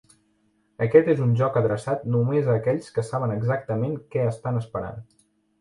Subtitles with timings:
[0.85, 5.03] Aquest és un joc adreçat només a aquells que saben exactament què estan esperant.